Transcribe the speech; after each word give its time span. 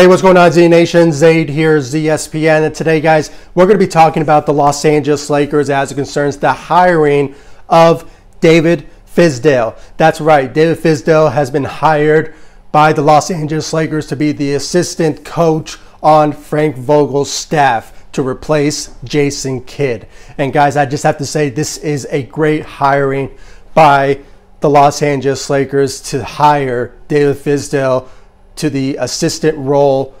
Hey, 0.00 0.06
what's 0.06 0.22
going 0.22 0.38
on, 0.38 0.50
Z 0.50 0.66
Nation? 0.66 1.12
Zaid 1.12 1.50
here, 1.50 1.76
ZSPN. 1.76 2.64
And 2.64 2.74
today, 2.74 3.02
guys, 3.02 3.30
we're 3.54 3.66
going 3.66 3.78
to 3.78 3.84
be 3.84 3.86
talking 3.86 4.22
about 4.22 4.46
the 4.46 4.52
Los 4.54 4.82
Angeles 4.86 5.28
Lakers 5.28 5.68
as 5.68 5.92
it 5.92 5.96
concerns 5.96 6.38
the 6.38 6.54
hiring 6.54 7.34
of 7.68 8.10
David 8.40 8.88
Fizdale. 9.06 9.78
That's 9.98 10.18
right, 10.18 10.50
David 10.50 10.78
Fizdale 10.78 11.30
has 11.30 11.50
been 11.50 11.64
hired 11.64 12.34
by 12.72 12.94
the 12.94 13.02
Los 13.02 13.30
Angeles 13.30 13.74
Lakers 13.74 14.06
to 14.06 14.16
be 14.16 14.32
the 14.32 14.54
assistant 14.54 15.22
coach 15.22 15.76
on 16.02 16.32
Frank 16.32 16.76
Vogel's 16.76 17.30
staff 17.30 18.10
to 18.12 18.26
replace 18.26 18.94
Jason 19.04 19.62
Kidd. 19.64 20.06
And, 20.38 20.50
guys, 20.50 20.78
I 20.78 20.86
just 20.86 21.04
have 21.04 21.18
to 21.18 21.26
say, 21.26 21.50
this 21.50 21.76
is 21.76 22.06
a 22.10 22.22
great 22.22 22.64
hiring 22.64 23.36
by 23.74 24.20
the 24.60 24.70
Los 24.70 25.02
Angeles 25.02 25.50
Lakers 25.50 26.00
to 26.04 26.24
hire 26.24 26.94
David 27.08 27.36
Fizdale 27.36 28.08
to 28.60 28.70
the 28.70 28.96
assistant 28.96 29.58
role 29.58 30.14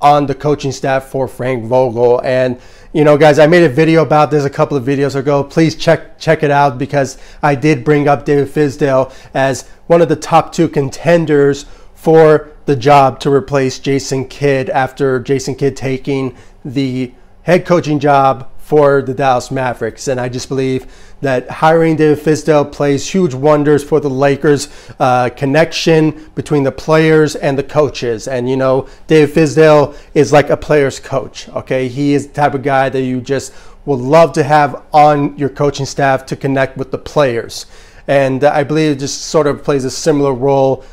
on 0.00 0.26
the 0.26 0.34
coaching 0.34 0.72
staff 0.72 1.04
for 1.04 1.28
Frank 1.28 1.64
Vogel. 1.64 2.20
And 2.24 2.60
you 2.92 3.04
know, 3.04 3.16
guys, 3.16 3.38
I 3.38 3.46
made 3.46 3.62
a 3.62 3.68
video 3.68 4.02
about 4.02 4.30
this 4.30 4.44
a 4.44 4.50
couple 4.50 4.76
of 4.76 4.84
videos 4.84 5.14
ago. 5.14 5.44
Please 5.44 5.74
check 5.74 6.18
check 6.18 6.42
it 6.42 6.50
out 6.50 6.78
because 6.78 7.18
I 7.42 7.54
did 7.54 7.84
bring 7.84 8.08
up 8.08 8.24
David 8.24 8.48
Fizdale 8.48 9.12
as 9.32 9.68
one 9.86 10.02
of 10.02 10.08
the 10.08 10.16
top 10.16 10.52
two 10.52 10.68
contenders 10.68 11.66
for 11.94 12.50
the 12.66 12.76
job 12.76 13.20
to 13.20 13.32
replace 13.32 13.78
Jason 13.78 14.26
Kidd 14.26 14.70
after 14.70 15.20
Jason 15.20 15.54
Kidd 15.54 15.76
taking 15.76 16.36
the 16.64 17.12
head 17.42 17.64
coaching 17.64 17.98
job 17.98 18.50
for 18.70 19.02
the 19.02 19.12
Dallas 19.12 19.50
Mavericks. 19.50 20.06
And 20.06 20.20
I 20.20 20.28
just 20.28 20.48
believe 20.48 20.86
that 21.22 21.50
hiring 21.50 21.96
David 21.96 22.24
Fizdale 22.24 22.70
plays 22.70 23.10
huge 23.10 23.34
wonders 23.34 23.82
for 23.82 23.98
the 23.98 24.08
Lakers' 24.08 24.68
uh, 25.00 25.28
connection 25.30 26.30
between 26.36 26.62
the 26.62 26.70
players 26.70 27.34
and 27.34 27.58
the 27.58 27.64
coaches. 27.64 28.28
And, 28.28 28.48
you 28.48 28.56
know, 28.56 28.88
David 29.08 29.34
Fizdale 29.34 29.96
is 30.14 30.32
like 30.32 30.50
a 30.50 30.56
player's 30.56 31.00
coach, 31.00 31.48
okay? 31.48 31.88
He 31.88 32.14
is 32.14 32.28
the 32.28 32.32
type 32.32 32.54
of 32.54 32.62
guy 32.62 32.88
that 32.90 33.02
you 33.02 33.20
just 33.20 33.52
would 33.86 33.98
love 33.98 34.32
to 34.34 34.44
have 34.44 34.84
on 34.92 35.36
your 35.36 35.48
coaching 35.48 35.84
staff 35.84 36.24
to 36.26 36.36
connect 36.36 36.76
with 36.76 36.92
the 36.92 36.98
players. 36.98 37.66
And 38.06 38.44
I 38.44 38.62
believe 38.62 38.92
it 38.92 39.00
just 39.00 39.22
sort 39.22 39.48
of 39.48 39.64
plays 39.64 39.84
a 39.84 39.90
similar 39.90 40.32
role 40.32 40.84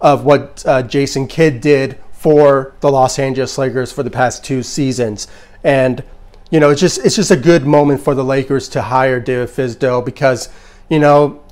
of 0.00 0.24
what 0.24 0.64
uh, 0.66 0.82
Jason 0.82 1.28
Kidd 1.28 1.60
did 1.60 1.96
for 2.10 2.74
the 2.80 2.90
Los 2.90 3.20
Angeles 3.20 3.56
Lakers 3.56 3.92
for 3.92 4.02
the 4.02 4.10
past 4.10 4.44
two 4.44 4.64
seasons. 4.64 5.28
And 5.62 6.02
you 6.50 6.60
know, 6.60 6.70
it's 6.70 6.80
just 6.80 6.98
it's 7.04 7.16
just 7.16 7.30
a 7.30 7.36
good 7.36 7.64
moment 7.64 8.00
for 8.00 8.14
the 8.14 8.24
Lakers 8.24 8.68
to 8.70 8.82
hire 8.82 9.20
David 9.20 9.48
Fizdale 9.48 10.04
because, 10.04 10.48
you 10.88 10.98
know, 10.98 11.42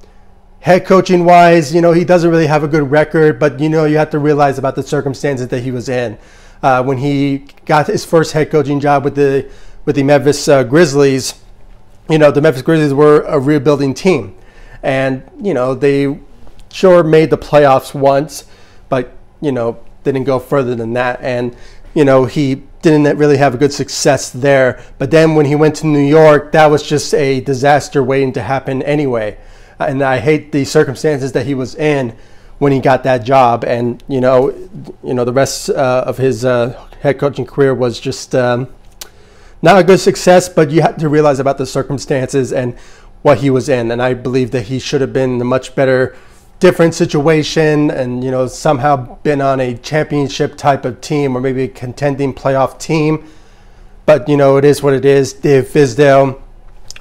head 0.61 0.85
coaching 0.85 1.25
wise, 1.25 1.75
you 1.75 1.81
know, 1.81 1.93
he 1.93 2.05
doesn't 2.05 2.31
really 2.31 2.47
have 2.47 2.65
a 2.65 2.69
good 2.69 2.91
record, 2.91 3.39
but 3.39 3.61
you 3.61 3.69
know, 3.69 3.85
you 3.85 3.97
have 3.97 4.11
to 4.11 4.19
realize 4.19 4.59
about 4.59 4.75
the 4.75 4.83
circumstances 4.83 5.49
that 5.49 5.61
he 5.63 5.71
was 5.71 5.89
in 5.89 6.19
uh, 6.63 6.83
when 6.83 6.99
he 6.99 7.47
got 7.65 7.87
his 7.87 8.05
first 8.05 8.33
head 8.33 8.51
coaching 8.51 8.81
job 8.81 9.05
with 9.05 9.15
the 9.15 9.49
with 9.85 9.97
the 9.97 10.03
Memphis 10.03 10.49
uh, 10.49 10.65
Grizzlies. 10.65 11.35
You 12.11 12.19
know, 12.19 12.31
the 12.31 12.41
Memphis 12.41 12.63
Grizzlies 12.63 12.95
were 12.95 13.21
a 13.23 13.39
rebuilding 13.39 13.95
team, 13.95 14.35
and 14.83 15.23
you 15.41 15.55
know 15.55 15.75
they 15.75 16.19
sure 16.73 17.05
made 17.05 17.31
the 17.31 17.39
playoffs 17.39 17.95
once, 17.95 18.45
but 18.89 19.13
you 19.41 19.53
know 19.53 19.79
didn't 20.05 20.25
go 20.25 20.39
further 20.39 20.75
than 20.75 20.95
that, 20.95 21.21
and 21.23 21.57
you 21.99 22.05
know 22.05 22.27
he 22.27 22.63
didn't 22.81 23.19
really 23.19 23.39
have 23.39 23.55
a 23.55 23.59
good 23.59 23.73
success 23.73 24.31
there. 24.31 24.81
But 24.99 25.11
then 25.11 25.35
when 25.35 25.47
he 25.47 25.57
went 25.57 25.75
to 25.77 25.87
New 25.89 25.99
York, 25.99 26.53
that 26.53 26.67
was 26.71 26.85
just 26.85 27.13
a 27.13 27.41
disaster 27.41 28.05
waiting 28.05 28.33
to 28.35 28.43
happen 28.43 28.83
anyway. 28.85 29.37
And 29.81 30.01
I 30.01 30.19
hate 30.19 30.53
the 30.53 30.65
circumstances 30.65 31.33
that 31.33 31.45
he 31.45 31.55
was 31.55 31.75
in 31.75 32.17
when 32.59 32.71
he 32.71 32.79
got 32.79 33.03
that 33.03 33.25
job. 33.25 33.65
And 33.65 34.01
you 34.07 34.21
know, 34.21 34.51
you 35.03 35.13
know, 35.13 35.25
the 35.25 35.33
rest 35.33 35.71
uh, 35.71 36.05
of 36.07 36.19
his 36.19 36.45
uh, 36.45 36.81
head 37.01 37.19
coaching 37.19 37.47
career 37.47 37.75
was 37.75 37.99
just 37.99 38.33
um, 38.33 38.69
not 39.61 39.81
a 39.81 39.83
good 39.83 39.99
success. 39.99 40.49
But 40.49 40.71
you 40.71 40.83
have 40.83 40.99
to 40.99 41.09
realize 41.09 41.41
about 41.41 41.59
the 41.59 41.67
circumstances 41.67 42.53
and 42.53 42.79
what 43.23 43.39
he 43.39 43.51
was 43.51 43.69
in. 43.69 43.91
And 43.91 44.01
I 44.01 44.15
believe 44.15 44.53
that 44.53 44.67
he 44.67 44.79
should 44.79 45.01
have 45.01 45.13
been 45.13 45.41
a 45.41 45.45
much 45.45 45.75
better 45.75 46.17
different 46.61 46.93
situation 46.95 47.91
and 47.91 48.25
you 48.25 48.31
know 48.31 48.47
somehow 48.47 49.17
been 49.23 49.41
on 49.41 49.61
a 49.61 49.77
championship 49.77 50.57
type 50.57 50.85
of 50.85 51.01
team 51.01 51.37
or 51.37 51.41
maybe 51.41 51.65
a 51.65 51.69
contending 51.69 52.35
playoff 52.35 52.79
team. 52.79 53.27
But 54.07 54.29
you 54.29 54.37
know 54.37 54.57
it 54.57 54.65
is 54.65 54.83
what 54.83 54.95
it 54.95 55.05
is. 55.05 55.33
Dave 55.33 55.65
fizdale 55.65 56.41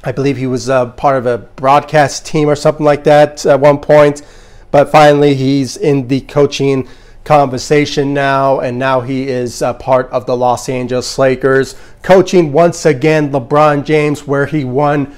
i 0.03 0.11
believe 0.11 0.37
he 0.37 0.47
was 0.47 0.69
a 0.69 0.93
part 0.95 1.17
of 1.17 1.25
a 1.25 1.37
broadcast 1.37 2.25
team 2.25 2.47
or 2.47 2.55
something 2.55 2.85
like 2.85 3.03
that 3.05 3.45
at 3.45 3.59
one 3.59 3.79
point. 3.79 4.21
But 4.69 4.91
finally 4.91 5.33
he's 5.33 5.75
in 5.77 6.07
the 6.07 6.21
coaching 6.21 6.87
conversation 7.23 8.13
now 8.13 8.59
and 8.61 8.79
now 8.79 9.01
he 9.01 9.27
is 9.27 9.61
a 9.61 9.73
part 9.73 10.09
of 10.11 10.25
the 10.25 10.37
los 10.37 10.69
angeles 10.69 11.17
lakers 11.17 11.75
coaching 12.01 12.53
once 12.53 12.85
again 12.85 13.29
lebron 13.33 13.83
james 13.83 14.25
where 14.25 14.45
he 14.45 14.63
won 14.63 15.13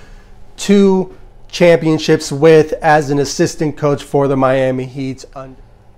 two 0.57 1.15
championships 1.51 2.31
with 2.31 2.73
as 2.73 3.09
an 3.09 3.19
assistant 3.19 3.77
coach 3.77 4.03
for 4.03 4.27
the 4.27 4.37
Miami 4.37 4.85
Heat. 4.85 5.25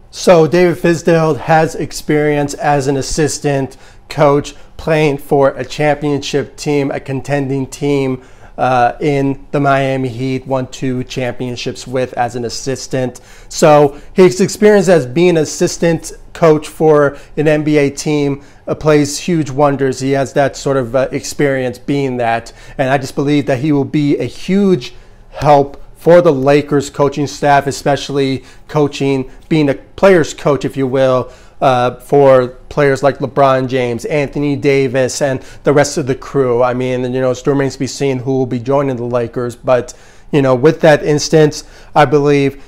So 0.10 0.48
David 0.48 0.78
Fizdale 0.78 1.38
has 1.38 1.76
experience 1.76 2.54
as 2.56 2.88
an 2.88 2.98
assistant 2.98 3.78
coach 4.10 4.56
playing 4.78 5.18
for 5.20 5.50
a 5.50 5.64
championship 5.64 6.58
team, 6.58 6.92
a 6.92 7.00
contending 7.00 7.68
team 7.68 8.22
uh, 8.58 8.98
in 9.00 9.46
the 9.52 9.60
Miami 9.60 10.10
Heat, 10.10 10.46
won 10.46 10.68
two 10.68 11.04
championships 11.06 11.88
with 11.88 12.14
as 12.14 12.36
an 12.36 12.46
assistant. 12.46 13.22
So 13.48 14.00
his 14.14 14.42
experience 14.42 14.90
as 14.90 15.06
being 15.06 15.32
an 15.32 15.38
assistant 15.38 16.12
coach 16.34 16.68
for 16.68 17.18
an 17.38 17.46
NBA 17.46 17.98
team 17.98 18.44
uh, 18.68 18.76
plays 18.76 19.18
huge 19.18 19.50
wonders. 19.50 20.00
He 20.00 20.12
has 20.12 20.34
that 20.34 20.56
sort 20.56 20.78
of 20.78 20.96
uh, 20.96 21.08
experience 21.12 21.78
being 21.80 22.18
that. 22.18 22.54
And 22.78 22.90
I 22.90 22.98
just 22.98 23.16
believe 23.16 23.46
that 23.46 23.60
he 23.60 23.72
will 23.72 23.86
be 23.86 24.18
a 24.18 24.26
huge 24.26 24.94
help 25.32 25.82
for 25.96 26.22
the 26.22 26.34
Lakers 26.34 26.90
coaching 26.90 27.28
staff, 27.28 27.68
especially 27.68 28.44
coaching, 28.68 29.30
being 29.50 29.70
a 29.70 29.76
player's 29.76 30.34
coach, 30.34 30.66
if 30.66 30.76
you 30.76 30.88
will, 30.88 31.32
uh, 31.62 31.96
for 32.00 32.48
players 32.70 33.04
like 33.04 33.20
LeBron 33.20 33.68
James, 33.68 34.06
Anthony 34.06 34.56
Davis, 34.56 35.22
and 35.22 35.42
the 35.64 35.72
rest 35.72 35.98
of 36.00 36.08
the 36.08 36.16
crew. 36.16 36.64
I 36.64 36.74
mean, 36.74 37.04
you 37.14 37.22
know, 37.22 37.32
it 37.32 37.36
still 37.36 37.54
remains 37.54 37.74
to 37.74 37.80
be 37.80 37.88
seen 37.88 38.18
who 38.18 38.32
will 38.32 38.48
be 38.48 38.60
joining 38.60 38.96
the 38.96 39.06
Lakers. 39.06 39.56
But, 39.56 39.94
you 40.32 40.42
know, 40.42 40.56
with 40.56 40.82
that 40.82 41.04
instance, 41.04 41.66
I 41.94 42.06
believe, 42.06 42.64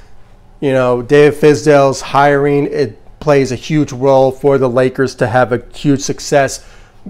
you 0.60 0.72
know, 0.72 1.02
David 1.02 1.40
Fizdale's 1.40 2.02
hiring, 2.02 2.68
it 2.68 3.00
plays 3.20 3.52
a 3.52 3.56
huge 3.56 3.92
role 3.92 4.32
for 4.32 4.60
the 4.60 4.70
Lakers 4.70 5.16
to 5.16 5.26
have 5.26 5.52
a 5.52 5.64
huge 5.74 6.02
success 6.02 6.64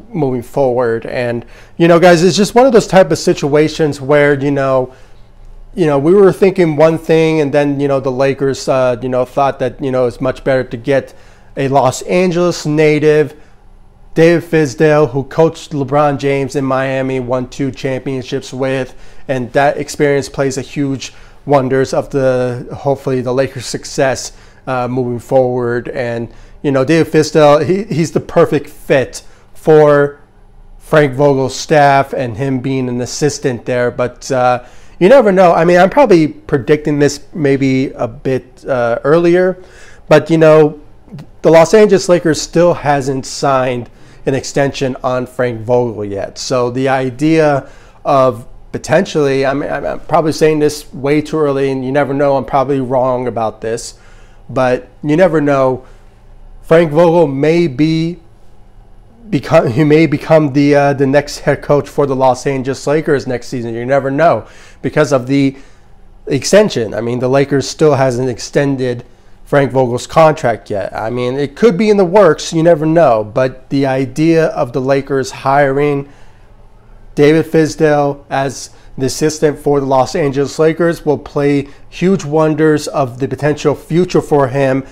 moving 0.10 0.42
forward. 0.42 1.06
And, 1.06 1.46
you 1.76 1.90
know, 1.90 2.00
guys, 2.00 2.24
it's 2.24 2.38
just 2.38 2.56
one 2.56 2.66
of 2.66 2.72
those 2.72 2.88
type 2.88 3.12
of 3.12 3.18
situations 3.18 4.00
where, 4.00 4.40
you 4.40 4.52
know, 4.52 4.94
you 5.76 5.88
know, 5.88 5.98
we 5.98 6.14
were 6.14 6.32
thinking 6.32 6.76
one 6.76 6.98
thing, 6.98 7.42
and 7.42 7.54
then 7.54 7.80
you 7.80 7.88
know 7.88 8.00
the 8.00 8.12
Lakers, 8.12 8.68
uh, 8.68 8.98
you 9.02 9.10
know, 9.10 9.26
thought 9.26 9.60
that 9.60 9.84
you 9.84 9.92
know 9.92 10.06
it's 10.06 10.22
much 10.22 10.44
better 10.44 10.64
to 10.64 10.78
get 10.78 11.14
a 11.58 11.68
Los 11.68 12.02
Angeles 12.04 12.66
native, 12.66 13.40
David 14.14 14.44
Fizdale, 14.44 15.10
who 15.10 15.24
coached 15.24 15.72
LeBron 15.72 16.20
James 16.20 16.56
in 16.56 16.64
Miami, 16.64 17.20
won 17.20 17.50
two 17.50 17.72
championships 17.72 18.54
with, 18.54 18.96
and 19.28 19.52
that 19.54 19.78
experience 19.78 20.30
plays 20.30 20.58
a 20.58 20.62
huge 20.62 21.14
wonders 21.46 21.94
of 21.94 22.10
the 22.12 22.68
hopefully 22.82 23.22
the 23.22 23.34
Lakers' 23.34 23.66
success 23.66 24.32
uh, 24.68 24.88
moving 24.88 25.20
forward. 25.20 25.90
And 25.90 26.32
you 26.62 26.72
know, 26.72 26.86
David 26.86 27.12
Fizdale, 27.12 27.66
he, 27.66 27.84
he's 27.94 28.12
the 28.12 28.20
perfect 28.20 28.70
fit 28.70 29.24
for 29.56 30.20
Frank 30.78 31.16
Vogel's 31.16 31.56
staff 31.56 32.14
and 32.14 32.38
him 32.38 32.60
being 32.60 32.90
an 32.90 33.02
assistant 33.02 33.66
there, 33.66 33.90
but. 33.90 34.32
Uh, 34.32 34.66
you 35.00 35.10
never 35.10 35.32
know. 35.32 35.54
I 35.54 35.66
mean, 35.66 35.80
I'm 35.80 35.90
probably 35.90 36.28
predicting 36.28 37.00
this 37.00 37.26
maybe 37.34 37.92
a 37.92 38.08
bit 38.08 38.66
uh, 38.66 39.00
earlier, 39.04 39.62
but 40.08 40.30
you 40.30 40.38
know, 40.38 40.80
the 41.42 41.52
Los 41.52 41.74
Angeles 41.74 42.08
Lakers 42.10 42.42
still 42.42 42.74
hasn't 42.74 43.26
signed 43.26 43.90
an 44.26 44.34
extension 44.34 44.96
on 45.04 45.26
Frank 45.26 45.62
Vogel 45.62 46.06
yet. 46.06 46.38
So 46.38 46.70
the 46.70 46.88
idea 46.88 47.70
of 48.06 48.48
potentially, 48.72 49.46
I 49.46 49.54
mean, 49.54 49.70
I'm 49.70 50.00
probably 50.02 50.32
saying 50.32 50.60
this 50.60 50.92
way 50.94 51.22
too 51.22 51.38
early, 51.38 51.70
and 51.72 51.86
you 51.86 51.92
never 51.92 52.14
know. 52.14 52.38
I'm 52.38 52.46
probably 52.46 52.80
wrong 52.80 53.28
about 53.28 53.62
this, 53.62 53.96
but 54.50 54.90
you 55.04 55.16
never 55.18 55.42
know. 55.42 55.86
Frank 56.62 56.92
Vogel 56.92 57.28
may 57.28 57.68
be 57.68 58.20
become 59.30 59.68
he 59.68 59.84
may 59.84 60.06
become 60.06 60.54
the 60.54 60.76
uh, 60.76 60.94
the 60.94 61.08
next 61.08 61.40
head 61.40 61.62
coach 61.62 61.88
for 61.88 62.06
the 62.06 62.16
Los 62.16 62.46
Angeles 62.46 62.86
Lakers 62.86 63.28
next 63.28 63.48
season. 63.48 63.74
You 63.74 63.86
never 63.86 64.12
know 64.12 64.48
because 64.82 65.12
of 65.12 65.28
the 65.28 65.56
extension. 66.28 66.94
I 66.94 67.02
mean, 67.02 67.20
the 67.20 67.30
Lakers 67.30 67.68
still 67.68 67.96
hasn't 67.96 68.30
extended 68.30 69.06
Frank 69.46 69.72
Vogel's 69.72 70.08
contract 70.08 70.70
yet. 70.70 70.94
I 70.94 71.10
mean, 71.10 71.36
it 71.36 71.56
could 71.56 71.78
be 71.78 71.90
in 71.90 71.98
the 71.98 72.06
works. 72.06 72.54
You 72.54 72.64
never 72.64 72.86
know. 72.86 73.24
But 73.24 73.70
the 73.70 73.86
idea 73.86 74.48
of 74.48 74.74
the 74.74 74.82
Lakers 74.82 75.32
hiring 75.32 76.10
David 77.16 77.46
Fizdale 77.46 78.26
as 78.30 78.72
the 78.98 79.06
assistant 79.08 79.60
for 79.60 79.80
the 79.80 79.86
Los 79.86 80.16
Angeles 80.16 80.60
Lakers 80.60 81.06
will 81.06 81.18
play 81.18 81.68
huge 81.90 82.24
wonders 82.24 82.88
of 82.88 83.20
the 83.20 83.28
potential 83.28 83.76
future 83.76 84.22
for 84.22 84.48
him 84.48 84.86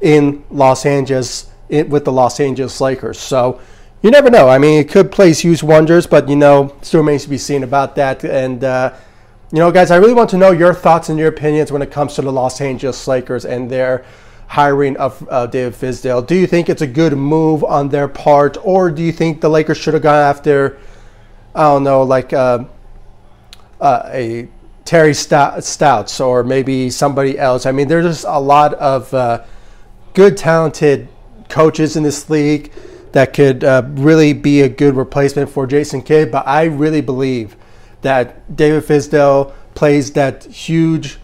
in 0.00 0.44
Los 0.50 0.86
Angeles 0.86 1.50
it, 1.68 1.88
with 1.88 2.04
the 2.04 2.12
Los 2.12 2.40
Angeles 2.40 2.80
Lakers. 2.80 3.18
So 3.18 3.60
you 4.02 4.10
never 4.10 4.28
know. 4.28 4.48
I 4.48 4.58
mean, 4.58 4.80
it 4.80 4.90
could 4.90 5.10
place 5.10 5.40
huge 5.40 5.62
wonders, 5.62 6.06
but 6.06 6.28
you 6.28 6.36
know, 6.36 6.76
still 6.82 7.00
remains 7.00 7.24
to 7.24 7.30
be 7.30 7.38
seen 7.38 7.62
about 7.62 7.96
that. 7.96 8.22
And 8.24 8.62
uh, 8.62 8.94
you 9.50 9.58
know, 9.58 9.70
guys, 9.70 9.90
I 9.90 9.96
really 9.96 10.14
want 10.14 10.30
to 10.30 10.36
know 10.36 10.50
your 10.50 10.74
thoughts 10.74 11.08
and 11.08 11.18
your 11.18 11.28
opinions 11.28 11.70
when 11.72 11.80
it 11.80 11.90
comes 11.90 12.14
to 12.14 12.22
the 12.22 12.32
Los 12.32 12.60
Angeles 12.60 13.06
Lakers 13.06 13.44
and 13.44 13.70
their 13.70 14.04
hiring 14.46 14.96
of 14.98 15.26
uh, 15.30 15.46
David 15.46 15.72
Fizdale. 15.72 16.26
Do 16.26 16.34
you 16.34 16.46
think 16.46 16.68
it's 16.68 16.82
a 16.82 16.86
good 16.86 17.14
move 17.14 17.64
on 17.64 17.88
their 17.88 18.08
part, 18.08 18.56
or 18.62 18.90
do 18.90 19.02
you 19.02 19.12
think 19.12 19.40
the 19.40 19.48
Lakers 19.48 19.78
should 19.78 19.94
have 19.94 20.02
gone 20.02 20.16
after, 20.16 20.78
I 21.54 21.62
don't 21.62 21.84
know, 21.84 22.02
like 22.02 22.32
uh, 22.32 22.64
uh, 23.80 24.02
a 24.12 24.48
Terry 24.84 25.14
Stotts 25.14 26.20
or 26.20 26.44
maybe 26.44 26.90
somebody 26.90 27.38
else? 27.38 27.64
I 27.64 27.72
mean, 27.72 27.88
there's 27.88 28.04
just 28.04 28.24
a 28.28 28.40
lot 28.40 28.74
of 28.74 29.14
uh, 29.14 29.44
good, 30.12 30.36
talented 30.36 31.08
coaches 31.54 31.94
in 31.94 32.02
this 32.02 32.28
league 32.28 32.72
that 33.12 33.32
could 33.32 33.62
uh, 33.62 33.84
really 33.90 34.32
be 34.32 34.62
a 34.62 34.68
good 34.68 34.96
replacement 34.96 35.48
for 35.48 35.68
Jason 35.68 36.02
Kidd, 36.02 36.32
but 36.32 36.44
I 36.48 36.64
really 36.64 37.00
believe 37.00 37.54
that 38.02 38.56
David 38.56 38.82
Fizdale 38.82 39.52
plays 39.76 40.10
that 40.14 40.42
huge 40.46 41.18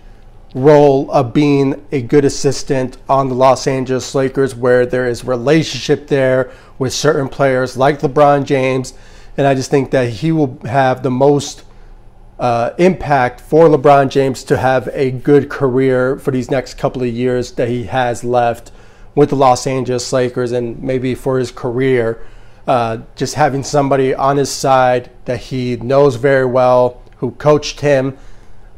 role 0.54 1.10
of 1.10 1.32
being 1.32 1.84
a 1.90 2.00
good 2.00 2.24
assistant 2.24 2.96
on 3.08 3.28
the 3.28 3.34
Los 3.34 3.66
Angeles 3.66 4.14
Lakers 4.14 4.54
where 4.54 4.86
there 4.86 5.08
is 5.08 5.24
relationship 5.24 6.06
there 6.06 6.52
with 6.78 6.92
certain 6.92 7.28
players 7.28 7.76
like 7.76 7.98
LeBron 7.98 8.44
James 8.44 8.94
and 9.36 9.48
I 9.48 9.54
just 9.54 9.70
think 9.70 9.90
that 9.90 10.10
he 10.10 10.30
will 10.30 10.60
have 10.64 11.02
the 11.02 11.10
most 11.10 11.64
uh, 12.38 12.70
impact 12.78 13.40
for 13.40 13.66
LeBron 13.66 14.10
James 14.10 14.44
to 14.44 14.56
have 14.56 14.88
a 14.92 15.10
good 15.10 15.48
career 15.48 16.18
for 16.18 16.30
these 16.30 16.50
next 16.50 16.74
couple 16.74 17.02
of 17.02 17.08
years 17.08 17.52
that 17.52 17.68
he 17.68 17.84
has 17.84 18.22
left 18.22 18.70
with 19.14 19.30
the 19.30 19.36
Los 19.36 19.66
Angeles 19.66 20.12
Lakers 20.12 20.52
and 20.52 20.82
maybe 20.82 21.14
for 21.14 21.38
his 21.38 21.50
career 21.50 22.20
uh, 22.66 22.98
just 23.16 23.34
having 23.34 23.64
somebody 23.64 24.14
on 24.14 24.36
his 24.36 24.50
side 24.50 25.10
that 25.24 25.40
he 25.40 25.76
knows 25.76 26.16
very 26.16 26.46
well, 26.46 27.02
who 27.16 27.32
coached 27.32 27.80
him 27.80 28.16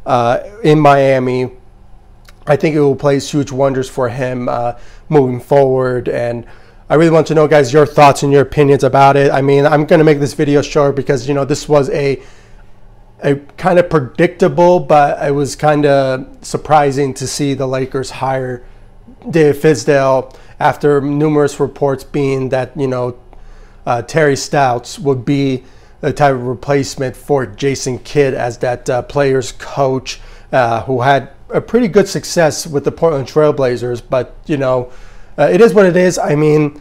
uh, 0.07 0.41
in 0.65 0.81
Miami. 0.81 1.51
I 2.47 2.57
think 2.57 2.75
it 2.75 2.81
will 2.81 2.97
place 2.97 3.31
huge 3.31 3.53
wonders 3.53 3.91
for 3.91 4.09
him 4.09 4.49
uh, 4.49 4.79
moving 5.09 5.41
forward. 5.41 6.09
And 6.09 6.47
I 6.89 6.95
really 6.95 7.11
want 7.11 7.27
to 7.29 7.35
know, 7.35 7.47
guys, 7.47 7.73
your 7.73 7.87
thoughts 7.87 8.23
and 8.23 8.33
your 8.33 8.43
opinions 8.43 8.83
about 8.83 9.17
it. 9.17 9.31
I 9.31 9.43
mean, 9.43 9.67
I'm 9.67 9.85
going 9.85 9.99
to 9.99 10.05
make 10.05 10.21
this 10.21 10.35
video 10.35 10.63
short 10.63 10.97
because, 10.97 11.29
you 11.29 11.35
know, 11.35 11.45
this 11.45 11.69
was 11.69 11.91
a 11.91 12.23
a 13.25 13.37
kind 13.57 13.79
of 13.79 13.89
predictable, 13.89 14.81
but 14.81 15.25
it 15.25 15.31
was 15.31 15.55
kind 15.55 15.87
of 15.87 16.27
surprising 16.41 17.15
to 17.15 17.27
see 17.29 17.55
the 17.55 17.69
Lakers 17.69 18.11
hire 18.11 18.65
David 19.29 19.61
Fizdale 19.61 20.35
after 20.59 21.01
numerous 21.01 21.59
reports 21.59 22.05
being 22.05 22.51
that, 22.51 22.77
you 22.77 22.87
know, 22.87 23.19
uh, 23.87 24.03
Terry 24.03 24.37
Stotts 24.37 24.99
would 24.99 25.25
be 25.25 25.65
the 26.01 26.13
type 26.13 26.35
of 26.35 26.47
replacement 26.47 27.17
for 27.17 27.47
Jason 27.47 27.99
Kidd 27.99 28.35
as 28.35 28.59
that 28.59 28.89
uh, 28.91 29.03
player's 29.03 29.53
coach 29.53 30.21
uh, 30.53 30.83
who 30.85 31.01
had 31.01 31.31
a 31.51 31.61
pretty 31.61 31.89
good 31.89 32.09
success 32.09 32.67
with 32.67 32.85
the 32.85 32.93
Portland 32.93 33.29
Trailblazers. 33.29 34.03
But, 34.09 34.37
you 34.47 34.57
know, 34.57 34.93
uh, 35.39 35.49
it 35.51 35.61
is 35.61 35.75
what 35.75 35.87
it 35.87 35.97
is. 35.97 36.19
I 36.19 36.35
mean, 36.35 36.81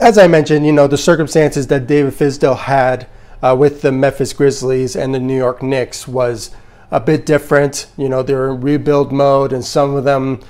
as 0.00 0.18
I 0.18 0.26
mentioned, 0.26 0.66
you 0.66 0.72
know, 0.72 0.86
the 0.86 0.98
circumstances 0.98 1.66
that 1.68 1.86
David 1.86 2.14
Fizdale 2.14 2.58
had 2.58 3.06
uh, 3.42 3.54
with 3.58 3.82
the 3.82 3.92
Memphis 3.92 4.32
Grizzlies 4.32 4.96
and 4.96 5.14
the 5.14 5.20
New 5.20 5.36
York 5.36 5.62
Knicks 5.62 6.08
was 6.08 6.50
a 6.90 7.00
bit 7.00 7.26
different. 7.26 7.86
You 7.96 8.08
know, 8.08 8.22
they're 8.22 8.50
in 8.50 8.60
rebuild 8.60 9.12
mode, 9.12 9.52
and 9.52 9.64
some 9.64 9.94
of 9.94 10.04
them 10.04 10.40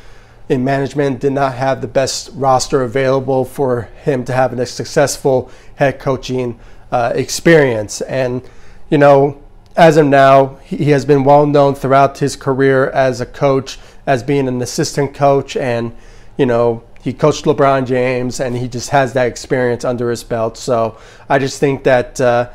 in 0.48 0.62
management 0.62 1.20
did 1.20 1.32
not 1.32 1.54
have 1.54 1.80
the 1.80 1.88
best 1.88 2.30
roster 2.34 2.82
available 2.82 3.44
for 3.44 3.82
him 4.02 4.24
to 4.24 4.32
have 4.32 4.58
a 4.58 4.66
successful 4.66 5.50
head 5.76 5.98
coaching 5.98 6.58
uh, 6.92 7.12
experience. 7.14 8.00
And, 8.02 8.42
you 8.90 8.98
know, 8.98 9.42
as 9.76 9.96
of 9.96 10.06
now, 10.06 10.56
he 10.64 10.90
has 10.90 11.04
been 11.04 11.24
well 11.24 11.46
known 11.46 11.74
throughout 11.74 12.18
his 12.18 12.36
career 12.36 12.90
as 12.90 13.20
a 13.20 13.26
coach, 13.26 13.78
as 14.06 14.22
being 14.22 14.46
an 14.46 14.60
assistant 14.60 15.14
coach. 15.14 15.56
And, 15.56 15.96
you 16.36 16.46
know, 16.46 16.84
he 17.02 17.12
coached 17.12 17.44
LeBron 17.44 17.86
James 17.86 18.38
and 18.38 18.56
he 18.56 18.68
just 18.68 18.90
has 18.90 19.12
that 19.14 19.26
experience 19.26 19.84
under 19.84 20.10
his 20.10 20.24
belt. 20.24 20.56
So 20.56 20.98
I 21.28 21.38
just 21.38 21.58
think 21.58 21.84
that 21.84 22.20
uh, 22.20 22.50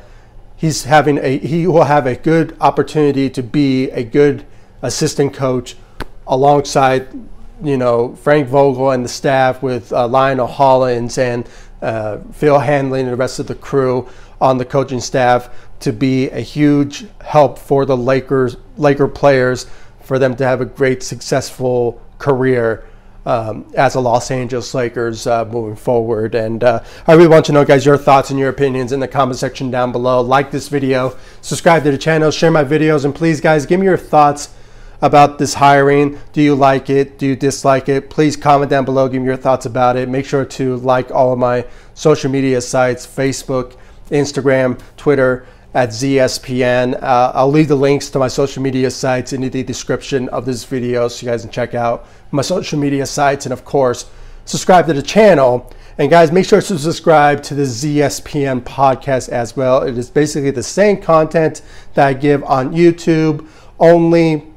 he's 0.55 0.85
having 0.85 1.17
a, 1.17 1.37
he 1.37 1.67
will 1.67 1.83
have 1.83 2.07
a 2.07 2.15
good 2.15 2.55
opportunity 2.61 3.29
to 3.31 3.43
be 3.43 3.89
a 3.91 4.03
good 4.03 4.45
assistant 4.81 5.33
coach 5.33 5.75
alongside 6.25 7.07
you 7.61 7.77
know 7.77 8.15
Frank 8.15 8.47
Vogel 8.47 8.91
and 8.91 9.03
the 9.03 9.09
staff 9.09 9.61
with 9.61 9.91
uh, 9.91 10.07
Lionel 10.07 10.47
Hollins 10.47 11.17
and 11.17 11.47
uh, 11.81 12.17
Phil 12.31 12.59
Handy 12.59 12.99
and 12.99 13.09
the 13.09 13.15
rest 13.15 13.39
of 13.39 13.47
the 13.47 13.55
crew 13.55 14.07
on 14.41 14.57
the 14.57 14.65
coaching 14.65 14.99
staff 14.99 15.49
to 15.81 15.93
be 15.93 16.29
a 16.29 16.39
huge 16.39 17.05
help 17.21 17.57
for 17.57 17.85
the 17.85 17.95
Lakers 17.95 18.57
Laker 18.77 19.07
players 19.07 19.65
for 20.01 20.19
them 20.19 20.35
to 20.35 20.45
have 20.45 20.61
a 20.61 20.65
great 20.65 21.03
successful 21.03 22.01
career 22.17 22.85
um, 23.25 23.71
as 23.75 23.95
a 23.95 23.99
Los 23.99 24.31
Angeles 24.31 24.73
Lakers 24.73 25.27
uh, 25.27 25.45
moving 25.45 25.75
forward. 25.75 26.35
And 26.35 26.63
uh, 26.63 26.83
I 27.05 27.13
really 27.13 27.27
want 27.27 27.45
to 27.45 27.51
know, 27.51 27.63
guys, 27.63 27.85
your 27.85 27.97
thoughts 27.97 28.29
and 28.29 28.39
your 28.39 28.49
opinions 28.49 28.91
in 28.91 28.99
the 28.99 29.07
comment 29.07 29.37
section 29.37 29.69
down 29.69 29.91
below. 29.91 30.21
Like 30.21 30.51
this 30.51 30.67
video, 30.67 31.15
subscribe 31.41 31.83
to 31.83 31.91
the 31.91 31.97
channel, 31.97 32.31
share 32.31 32.51
my 32.51 32.63
videos, 32.63 33.05
and 33.05 33.13
please, 33.13 33.39
guys, 33.39 33.65
give 33.65 33.79
me 33.79 33.85
your 33.85 33.97
thoughts 33.97 34.49
about 35.01 35.37
this 35.37 35.53
hiring. 35.53 36.19
Do 36.33 36.41
you 36.41 36.55
like 36.55 36.89
it? 36.89 37.17
Do 37.17 37.25
you 37.27 37.35
dislike 37.35 37.89
it? 37.89 38.09
Please 38.09 38.35
comment 38.35 38.69
down 38.69 38.85
below. 38.85 39.07
Give 39.07 39.21
me 39.21 39.27
your 39.27 39.37
thoughts 39.37 39.65
about 39.65 39.97
it. 39.97 40.09
Make 40.09 40.25
sure 40.25 40.45
to 40.45 40.77
like 40.77 41.11
all 41.11 41.33
of 41.33 41.39
my 41.39 41.65
social 41.93 42.29
media 42.29 42.61
sites 42.61 43.05
Facebook, 43.07 43.75
Instagram, 44.11 44.79
Twitter 44.97 45.45
at 45.73 45.89
ZSPN. 45.89 47.01
Uh, 47.01 47.31
I'll 47.35 47.51
leave 47.51 47.67
the 47.67 47.75
links 47.75 48.09
to 48.11 48.19
my 48.19 48.27
social 48.27 48.63
media 48.63 48.89
sites 48.89 49.33
in 49.33 49.41
the 49.41 49.63
description 49.63 50.27
of 50.29 50.45
this 50.45 50.63
video 50.63 51.07
so 51.07 51.25
you 51.25 51.31
guys 51.31 51.43
can 51.43 51.51
check 51.51 51.75
out 51.75 52.07
my 52.31 52.41
social 52.41 52.79
media 52.79 53.05
sites. 53.05 53.45
And 53.45 53.53
of 53.53 53.63
course, 53.65 54.09
subscribe 54.45 54.87
to 54.87 54.93
the 54.93 55.01
channel. 55.01 55.71
And 55.97 56.09
guys, 56.09 56.31
make 56.31 56.45
sure 56.45 56.61
to 56.61 56.79
subscribe 56.79 57.43
to 57.43 57.55
the 57.55 57.63
ZSPN 57.63 58.61
podcast 58.61 59.29
as 59.29 59.55
well. 59.55 59.83
It 59.83 59.97
is 59.97 60.09
basically 60.09 60.51
the 60.51 60.63
same 60.63 61.01
content 61.01 61.61
that 61.93 62.07
I 62.07 62.13
give 62.13 62.43
on 62.45 62.73
YouTube, 62.73 63.47
only 63.79 64.48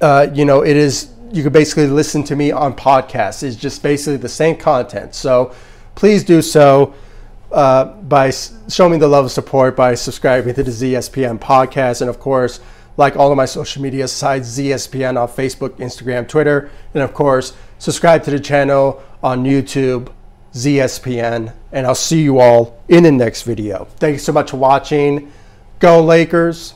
uh, 0.00 0.28
you 0.32 0.44
know, 0.44 0.62
it 0.62 0.76
is, 0.76 1.12
you 1.32 1.42
can 1.42 1.52
basically 1.52 1.86
listen 1.86 2.22
to 2.24 2.36
me 2.36 2.50
on 2.50 2.74
podcasts. 2.74 3.42
It's 3.42 3.56
just 3.56 3.82
basically 3.82 4.16
the 4.16 4.28
same 4.28 4.56
content. 4.56 5.14
So 5.14 5.54
please 5.94 6.24
do 6.24 6.42
so 6.42 6.94
uh, 7.52 7.84
by 7.84 8.30
showing 8.30 8.92
me 8.92 8.98
the 8.98 9.08
love 9.08 9.24
of 9.24 9.30
support 9.30 9.76
by 9.76 9.94
subscribing 9.94 10.54
to 10.54 10.62
the 10.62 10.70
ZSPN 10.70 11.38
podcast. 11.38 12.00
And 12.00 12.10
of 12.10 12.18
course, 12.18 12.60
like 12.96 13.16
all 13.16 13.30
of 13.30 13.36
my 13.36 13.44
social 13.44 13.82
media 13.82 14.08
sites, 14.08 14.58
ZSPN 14.58 15.20
on 15.20 15.28
Facebook, 15.28 15.70
Instagram, 15.76 16.28
Twitter. 16.28 16.70
And 16.94 17.02
of 17.02 17.14
course, 17.14 17.54
subscribe 17.78 18.24
to 18.24 18.30
the 18.30 18.40
channel 18.40 19.02
on 19.22 19.44
YouTube, 19.44 20.12
ZSPN. 20.52 21.52
And 21.72 21.86
I'll 21.86 21.94
see 21.94 22.22
you 22.22 22.38
all 22.38 22.82
in 22.88 23.04
the 23.04 23.12
next 23.12 23.42
video. 23.42 23.86
Thank 23.96 24.14
you 24.14 24.18
so 24.18 24.32
much 24.32 24.50
for 24.50 24.56
watching. 24.56 25.30
Go 25.78 26.02
Lakers. 26.02 26.74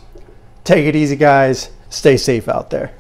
Take 0.65 0.87
it 0.87 0.95
easy, 0.95 1.17
guys. 1.17 1.71
Stay 1.89 2.17
safe 2.17 2.49
out 2.49 2.71
there. 2.71 3.00